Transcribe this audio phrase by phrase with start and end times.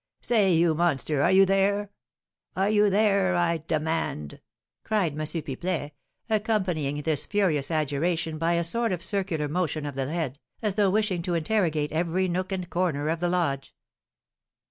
[0.21, 1.91] Say, you monster, are you there?
[2.55, 4.41] Are you there, I demand?"
[4.83, 5.19] cried M.
[5.19, 5.91] Pipelet,
[6.27, 10.89] accompanying this furious adjuration by a sort of circular motion of the head, as though
[10.89, 13.75] wishing to interrogate every nook and corner of the lodge.